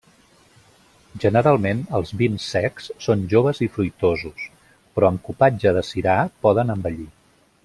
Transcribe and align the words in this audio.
Generalment 1.25 1.83
els 1.99 2.13
vins 2.23 2.47
secs 2.55 2.89
són 3.09 3.27
joves 3.35 3.63
i 3.67 3.69
fruitosos, 3.77 4.49
però 4.97 5.11
amb 5.13 5.25
cupatge 5.29 5.79
de 5.79 5.89
sirà 5.95 6.21
poden 6.49 6.77
envellir. 6.79 7.11